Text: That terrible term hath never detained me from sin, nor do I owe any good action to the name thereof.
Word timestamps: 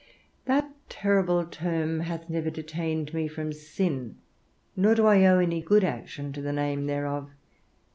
That 0.45 0.67
terrible 0.89 1.45
term 1.45 1.99
hath 1.99 2.27
never 2.27 2.49
detained 2.49 3.13
me 3.13 3.27
from 3.27 3.53
sin, 3.53 4.15
nor 4.75 4.95
do 4.95 5.05
I 5.05 5.27
owe 5.27 5.37
any 5.37 5.61
good 5.61 5.83
action 5.83 6.33
to 6.33 6.41
the 6.41 6.51
name 6.51 6.87
thereof. 6.87 7.29